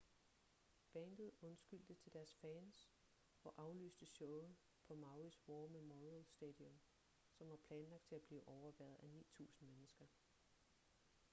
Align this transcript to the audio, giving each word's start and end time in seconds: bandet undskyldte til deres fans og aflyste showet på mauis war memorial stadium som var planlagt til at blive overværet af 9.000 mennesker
bandet 0.93 1.31
undskyldte 1.41 1.93
til 1.93 2.13
deres 2.13 2.35
fans 2.35 2.91
og 3.43 3.53
aflyste 3.57 4.05
showet 4.05 4.55
på 4.87 4.95
mauis 4.95 5.41
war 5.49 5.67
memorial 5.67 6.25
stadium 6.25 6.79
som 7.31 7.49
var 7.49 7.57
planlagt 7.67 8.05
til 8.05 8.15
at 8.15 8.21
blive 8.21 8.47
overværet 8.47 8.97
af 8.99 9.07
9.000 9.07 9.65
mennesker 9.65 10.05